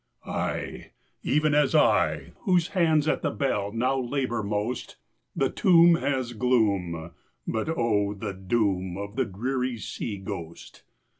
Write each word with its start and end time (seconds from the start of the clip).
Aye, 0.25 0.93
even 1.21 1.53
as 1.53 1.75
I, 1.75 2.31
whose 2.39 2.69
hands 2.69 3.07
at 3.07 3.21
the 3.21 3.29
bell 3.29 3.71
Now 3.71 3.99
labour 3.99 4.41
most. 4.41 4.97
The 5.35 5.51
tomb 5.51 5.93
has 5.93 6.33
gloom, 6.33 7.11
but 7.47 7.69
oh, 7.69 8.15
the 8.15 8.33
doom 8.33 8.97
Of 8.97 9.15
the 9.15 9.25
drear 9.25 9.77
sea 9.77 10.17
ghost! 10.17 10.81